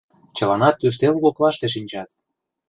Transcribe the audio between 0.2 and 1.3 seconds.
Чыланат ӱстел